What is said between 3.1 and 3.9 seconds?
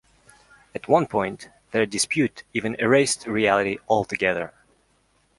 reality